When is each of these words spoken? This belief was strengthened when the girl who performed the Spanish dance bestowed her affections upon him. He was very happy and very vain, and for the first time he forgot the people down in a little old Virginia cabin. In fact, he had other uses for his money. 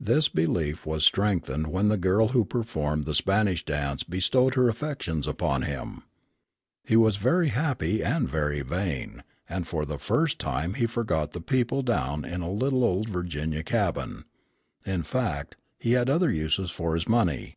This 0.00 0.30
belief 0.30 0.86
was 0.86 1.04
strengthened 1.04 1.66
when 1.66 1.88
the 1.88 1.98
girl 1.98 2.28
who 2.28 2.46
performed 2.46 3.04
the 3.04 3.14
Spanish 3.14 3.66
dance 3.66 4.02
bestowed 4.02 4.54
her 4.54 4.66
affections 4.70 5.26
upon 5.28 5.60
him. 5.60 6.04
He 6.84 6.96
was 6.96 7.18
very 7.18 7.48
happy 7.48 8.02
and 8.02 8.26
very 8.26 8.62
vain, 8.62 9.22
and 9.46 9.68
for 9.68 9.84
the 9.84 9.98
first 9.98 10.38
time 10.38 10.72
he 10.72 10.86
forgot 10.86 11.32
the 11.32 11.42
people 11.42 11.82
down 11.82 12.24
in 12.24 12.40
a 12.40 12.50
little 12.50 12.82
old 12.82 13.10
Virginia 13.10 13.62
cabin. 13.62 14.24
In 14.86 15.02
fact, 15.02 15.54
he 15.78 15.92
had 15.92 16.08
other 16.08 16.32
uses 16.32 16.70
for 16.70 16.94
his 16.94 17.06
money. 17.06 17.54